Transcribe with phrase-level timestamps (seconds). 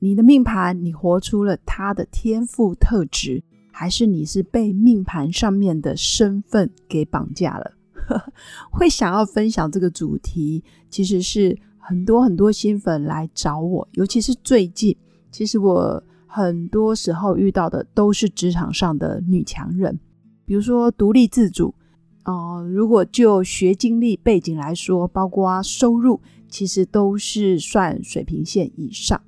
[0.00, 7.72] 你的命盘，你活出了他的天赋特质，还是你是被命盘上面的身份给绑架了？
[8.70, 14.96] 会想要分享这个主题，其实是很多很多新粉来找我，尤其是最近，
[15.32, 19.98] 其实我很多时候遇到的都是职场上的女强人，
[20.44, 21.74] 比如说独立自主，
[22.24, 29.20] 哦，如果就学经历背景来说，包括收入，其实都是算水平线以上。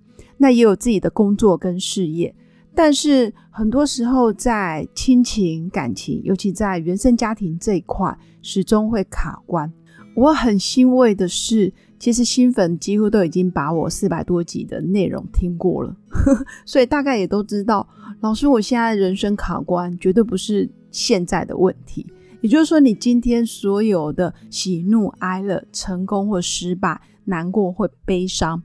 [0.43, 2.35] 那也有自己的工作跟事业，
[2.75, 9.71] 但是很多时候在亲情感情，尤其在原生家庭这一块，始终会卡关。
[10.17, 15.95] 我很欣慰的是，其实新粉几乎都已经把我四百多集的内容听过了，
[16.65, 17.87] 所以大概也都知道，
[18.21, 22.07] 老师我现在人生卡关，绝对不是现在的问题。
[22.41, 28.63] 也就是说，你今天所有的喜怒哀乐、成功或失败、难过或悲伤。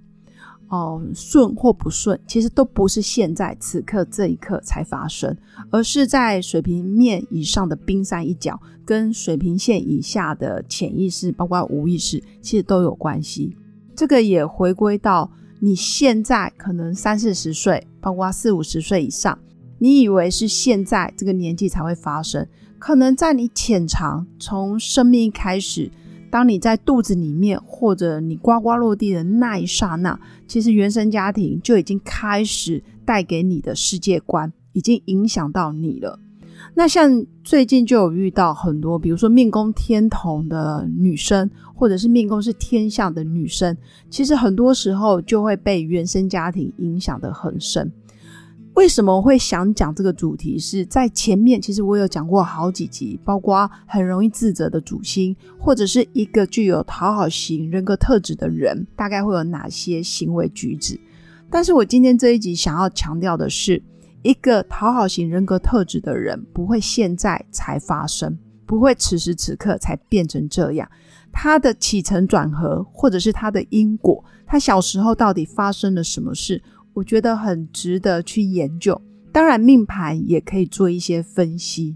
[0.76, 5.36] 哦，顺或不顺，其实都不是现在此刻这一刻才发生，
[5.72, 13.56] 而是在水平面以上的冰山一角，跟水平线以下的潜意识，包括无意识，其实都有关系。
[13.96, 15.32] 这个也回归到
[15.62, 19.40] 你现在可能三四十岁，包括四五十岁以上，
[19.80, 22.46] 你以为是现在这个年纪才会发生，
[22.78, 25.90] 可能在你潜藏从生命开始。
[26.36, 36.20] 当你在肚子里面，或者你呱呱落地的那一刹那，其实原生家庭就已经开始带给你的世界观，已经影响到你了。
[36.74, 43.78] 那像最近就有遇到很多，比如说命宫天同的女生，或者是命宫是天象的女生，
[44.10, 47.90] 其实很多时候就会被原生家庭影响的很深。
[48.76, 50.60] 为什么会想讲这个主题？
[50.60, 61.00] 是在前面，其实我有讲过好几集，包括很容易自责的主心，或者是一个具有讨好型人格特质的人，大概会有哪些行为举止。
[61.50, 63.82] 但是我今天这一集想要强调的是，
[64.24, 70.90] 一个讨好型人格特质的人，不会现在才发生，不会此时此刻才变成这样。
[71.32, 76.62] 他的起承转合，或者是他的因果，他小时候到底发生了什么事？
[76.96, 79.00] 我觉得很值得去研究，
[79.32, 81.96] 当然命盘也可以做一些分析。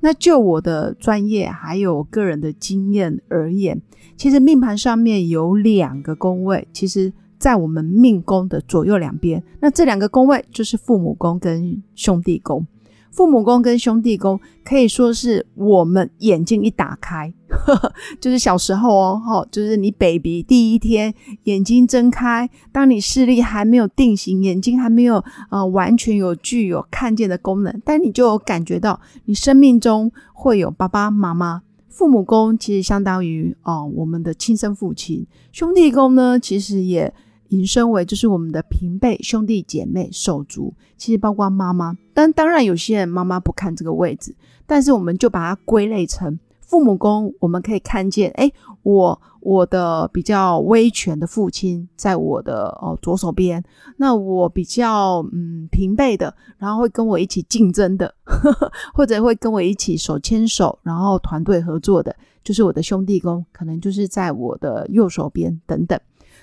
[0.00, 3.82] 那就我的专业还有个人的经验而言，
[4.16, 12.64] 其实命盘上面有两个宫位，其实在我们命宫的左右两边，那这两个宫位就是父母宫跟兄弟宫。
[13.10, 17.32] 父母宫跟兄弟宫可以说是我们眼睛一打开，
[18.20, 21.12] 就是小时候哦，哈，就是你 baby 第一天
[21.44, 31.62] 眼睛睁开，当你视力还没有定型，眼睛还没有呃完全有具有看见的功能，但你就有感觉到你生命中会有爸爸妈妈。
[31.88, 37.12] 父母宫其实相当于哦我们的亲生父亲，兄弟宫呢其实也。
[37.50, 44.34] 引申为就是我们的平辈兄弟姐妹手足，其实包括妈妈，但当然有些人妈妈不看这个位置，
[44.66, 47.32] 但是我们就把它归类成父母宫。
[47.40, 53.62] 我们可以看见，哎，我我的比较威权的父亲在我的哦左手边，
[53.96, 65.98] 那我比较嗯平辈的，然后会跟我一起竞争的呵呵， 或者会跟我一起手牵手，然后团队合作的，就是我的兄弟宫，可能就是在我的右手边等等。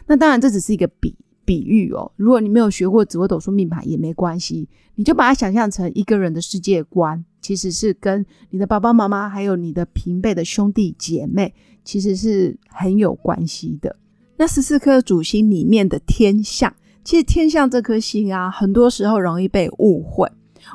[0.05, 2.11] 那当然，这只是一个比比喻哦。
[2.15, 11.53] 如果你没有学过紫微斗数命盘也没关系，你就把它想象成一个人的世界观，其实是跟你的爸爸妈妈还有你的平辈的兄弟姐妹，
[11.83, 13.95] 其实是很有关系的。
[14.37, 16.73] 那十四颗主星里面的天象，
[17.03, 20.29] 其实天象这颗星啊，很多时候容易被误会。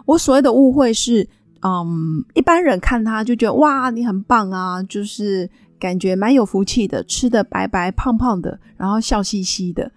[0.07, 1.29] 我所谓的误会是，
[1.63, 5.49] 嗯，一般人看他就觉得哇，你很棒啊，就是。
[5.81, 9.89] 感觉蛮有福气的，吃的白白胖胖的，然后笑嘻嘻的。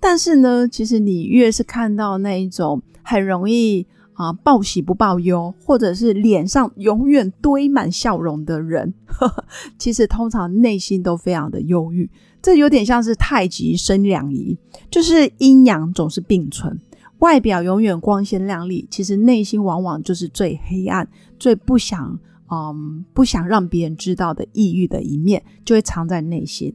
[0.00, 9.44] 但是呢，其实你越是看到那一种很容易啊报喜不报忧，或者是脸上永远堆满笑容的人，呵 呵
[9.78, 12.08] 其实通常内心都非常的忧郁。
[12.40, 14.56] 这有点像是太极生两仪，
[14.90, 16.80] 就是阴阳总是并存。
[17.18, 21.08] 外表永远光鲜亮丽，其实内心往往就是最黑暗、
[21.38, 22.18] 最不想。
[22.50, 26.74] 嗯，不想让别人知道的抑郁的一面，就会藏在内心。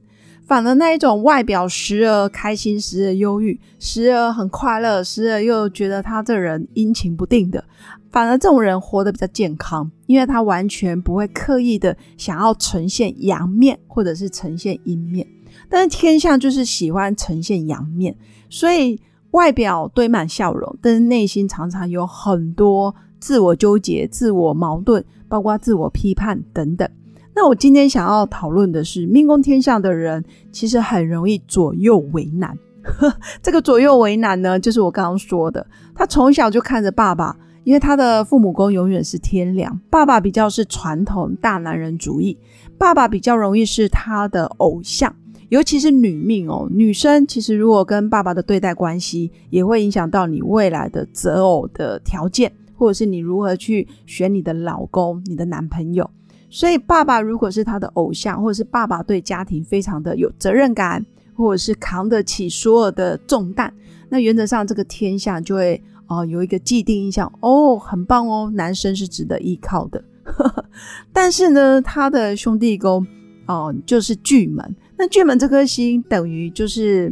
[0.53, 7.63] 反而那一种外表时而开心，时而忧郁，时而很快乐，时而又觉得他这人阴晴不定的，
[8.11, 15.25] 反而这种人活得比较健康，因为他完全不会刻意的想要呈现阳面或者是呈现阴面。
[15.67, 18.15] 但是天象就是喜欢呈现阳面，
[18.47, 19.01] 所以
[19.31, 26.87] 外表堆满笑容，但是内心常常有很多自我纠结、自我矛盾，包括自我批判等等。
[27.35, 32.57] 那我今天想要讨论的是，命宫天相的人其实很容易左右为难。
[33.41, 35.65] 这个左右为难呢，就是我刚刚说的，
[35.95, 42.37] 他从小就看着爸爸，因为他的父母宫永远是天梁，爸爸比较是传统大男人主义，
[42.77, 45.15] 爸爸比较容易是他的偶像，
[45.49, 56.09] 尤其是女命哦，女生其实如果跟爸爸的对待关系，也会影响到你未来的择偶的条件，或者是你如何去选你的老公、你的男朋友。
[56.53, 61.03] 所以，爸爸如果是他的偶像，或者是爸爸对家庭非常的有责任感，
[61.35, 63.73] 或者是扛得起所有的重担，
[64.07, 70.03] 那原则上这个天下就会哦有一个既定印象哦，很棒哦，男生是值得依靠的。
[71.11, 73.03] 但是呢，他的兄弟宫
[73.47, 77.11] 哦就是巨门，那巨门这颗星等于就是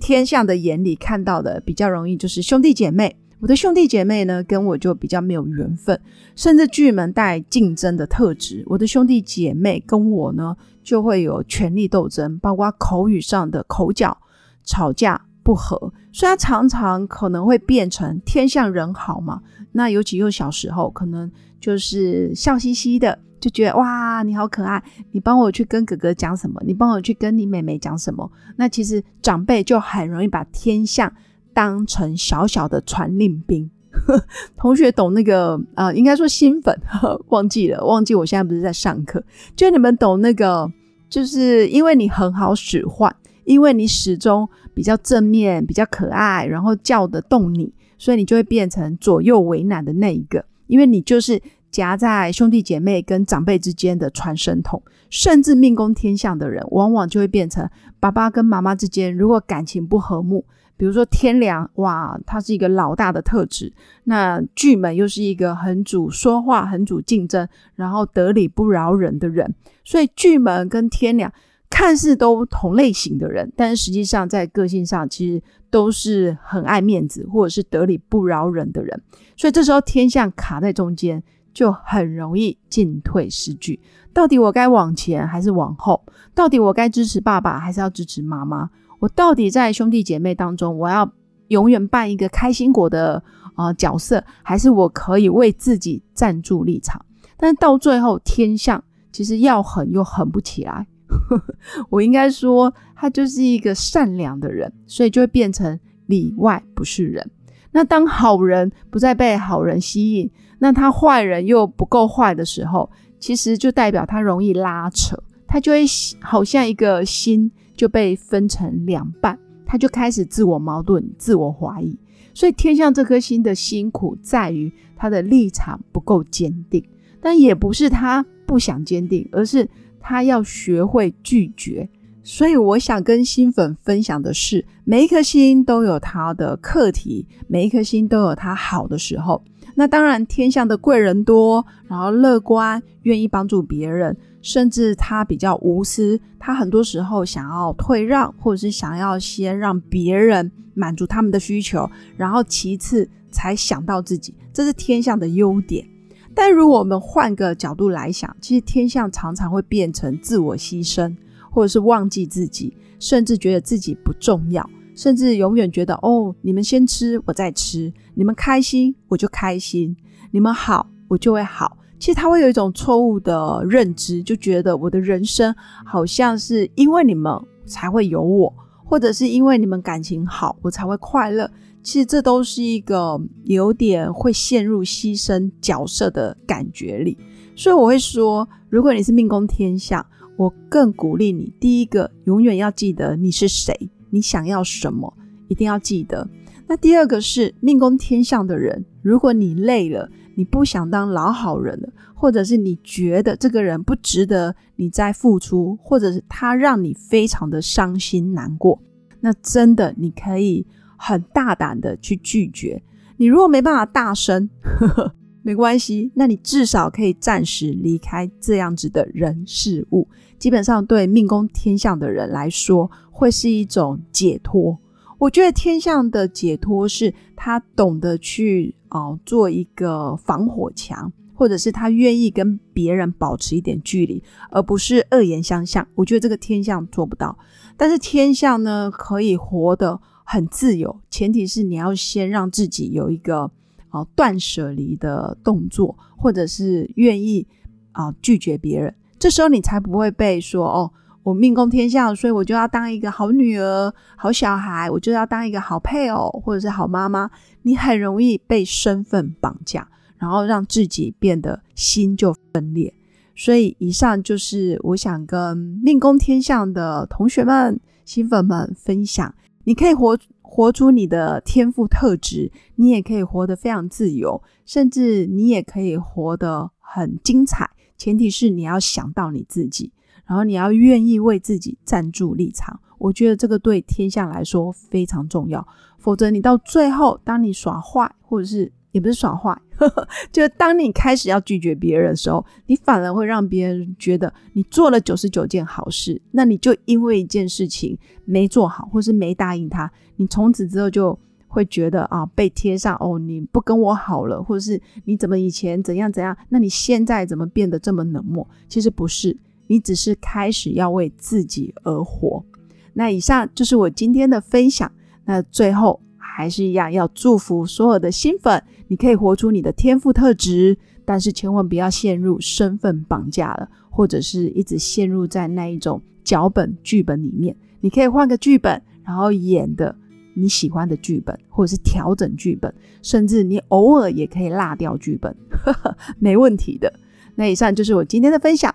[0.00, 3.16] 天象的眼里看到的比较容易就是兄弟姐妹。
[3.42, 6.00] 我的兄弟姐妹呢，跟我就比较没有缘分，
[6.36, 8.62] 甚至巨门带竞争的特质。
[8.68, 14.16] 我的兄弟姐妹跟我呢，就会有权力斗争，包括口语上的口角、
[14.62, 19.42] 吵架不和，所以常常可能会变成天向人好嘛。
[19.72, 21.28] 那尤其又小时候，可能
[21.58, 24.80] 就是笑嘻嘻的，就觉得哇，你好可爱，
[25.10, 28.30] 你帮我去跟哥哥讲什么，你帮我去跟你妹妹讲什么。
[28.54, 31.12] 那其实长辈就很容易把天象。
[31.54, 33.70] 当成小小的传令兵，
[34.56, 35.92] 同学懂那个啊？
[35.92, 36.76] 应该说新粉
[37.28, 39.22] 忘记了，忘记我现在不是在上课。
[39.54, 40.70] 就你们懂那个，
[41.08, 43.14] 就是因为你很好使唤，
[43.44, 50.44] 因为你始终比较正面、比较可爱，然后叫得动你，所以你就会变成左右为难的那一个。
[50.66, 51.40] 因为你就是
[51.70, 57.68] 夹在兄弟姐妹跟长辈之间的传声筒，甚至命宫天相的人，往往就会变成
[58.00, 60.46] 爸爸跟妈妈之间如果感情不和睦。
[60.82, 63.72] 比如说天良，哇，他是一个老大的特质。
[64.02, 69.54] 那巨门又是一个很主说话、很主竞争，然后得理不饶人的人。
[69.84, 71.32] 所以巨门跟天良
[71.70, 75.40] 看似都同类型的人，但是实际上在个性上其实
[75.70, 79.00] 都是很爱面子或者是得理不饶人的人。
[79.36, 81.22] 所以这时候天象卡在中间，
[81.54, 83.78] 就很容易进退失据。
[84.12, 86.04] 到底我该往前还是往后？
[86.34, 88.68] 到底我该支持爸爸还是要支持妈妈？
[89.02, 91.12] 我到底在兄弟姐妹当中，我要
[91.48, 93.20] 永远扮一个开心果的
[93.56, 97.04] 啊角色，还是我可以为自己站住立场？
[97.36, 100.86] 但到最后，天象其实要狠又狠不起来。
[101.90, 105.76] 我应该说，他就是一个善良的人，所以就会变成
[106.06, 107.28] 里外不是人。
[107.72, 112.88] 那当好人不再被好人吸引，那他坏人又不够坏的时候，
[113.18, 115.84] 其实就代表他容易拉扯，他就会
[116.20, 117.50] 好像一个心。
[117.74, 121.98] 就被分成两半，他就开始自我矛盾、自我怀疑。
[122.34, 126.82] 所以天象这颗星的辛苦在于他的立场不够坚定，
[127.20, 129.68] 但也不是他不想坚定，而是
[130.00, 131.88] 他要学会拒绝。
[132.24, 139.42] 所以我想跟新粉分享的是，每一颗星都有它的课题，每一颗星都有它好的时候。
[139.74, 144.16] 那当然，天象的贵人多，然后乐观，愿意帮助别人。
[144.42, 155.86] 甚至他比较无私，他很多时候想要退让，或者是想要先让别人满足他们的需求，然后其次才想到自己，这是天象的优点。
[156.34, 161.14] 但如果我们换个角度来想，其实天象常常会变成自我牺牲，
[161.50, 169.94] 或者是忘记自己，甚至觉得自己不重要，甚至永远觉得哦，你们先吃，我再吃；你们开心，我就开心；
[170.30, 171.76] 你们好，我就会好。
[172.02, 175.54] 其实他会有一种错误的认知，就觉得我的人生
[175.86, 177.32] 好像是因为你们
[177.64, 178.52] 才会有我，
[178.84, 181.48] 或者是因为你们感情好，我才会快乐。
[181.80, 187.16] 其实这都是一个有点会陷入牺牲角色的感觉里。
[187.54, 190.04] 所以我会说，如果你是命宫天象，
[190.36, 193.72] 我更鼓励你，第一个永远要记得你是谁，
[194.10, 195.16] 你想要什么，
[195.46, 196.28] 一定要记得。
[196.66, 200.10] 那第二个是命宫天象的人，如果你累了。
[200.34, 208.80] 你不想当老好人了，或者是你觉得这个人不值得你再付出，或者是他让你非常的伤心难过，
[209.20, 212.82] 那真的你可以很大胆的去拒绝。
[213.16, 214.48] 你如果没办法大声，
[215.44, 220.08] 没关系，那你至少可以暂时离开这样子的人事物。
[220.38, 224.78] 基本上对命宫天象的人来说，会是一种解脱。
[225.18, 235.86] 我觉得天象的解脱是他懂得去哦做一个防火墙，或者是他愿意跟别人保持一点距离，而不是恶言相向。
[235.94, 237.36] 我觉得这个天象做不到，
[237.76, 243.50] 但是天象呢可以活得很自由，前提是你要先让自己有一个
[243.90, 247.46] 哦断舍离的动作，或者是愿意
[247.92, 250.92] 啊拒绝别人，这时候你才不会被说哦。
[251.22, 257.30] 我命宫天象，所以我就要当一个好女儿、好小孩，我就要当一个好配偶或者是好妈妈。
[257.62, 259.88] 你很容易被身份绑架，
[260.18, 262.92] 然后让自己变得心就分裂。
[263.36, 269.32] 所以，以上就是我想跟命宫天象的同学们、新粉们分享：
[269.64, 277.70] 你可以活活出你的天赋特质，你也可以活得非常自由，甚至你也可以活得很精彩。
[277.96, 279.92] 前提是你要想到你自己。
[280.32, 285.62] 然后你要愿意为自己站住立场，我觉得这个对天下来说非常重要。
[285.98, 289.54] 否则你到最后，当你耍坏，或者是也不是耍坏，
[290.32, 308.48] 就当你开始要拒绝别人的时候，你反而会让别人觉得你做了九十九件好事，那你就因为一件事情没做好，或是没答应他，你从此之后就会觉得啊，被贴上哦，你不跟我好了，或者是你怎么以前怎样怎样，那你现在怎么变得这么冷漠？
[308.66, 309.36] 其实不是。
[309.72, 312.44] 你只是开始要为自己而活。
[312.92, 314.92] 那以上就是我今天的分享。
[315.24, 320.76] 那最后还是一样，要祝福所有的新粉，你可以活出你的天赋特质，
[321.06, 327.56] 但是千万不要陷入身份绑架了，或者是一直陷入在那一种脚本剧本里面。
[327.80, 329.96] 你可以换个剧本，然后演的
[330.34, 335.34] 你喜欢的剧本，或者是调整剧本，甚至你偶尔也可以落掉剧本，
[336.20, 336.92] 没问题的。
[337.36, 338.74] 那以上就是我今天的分享。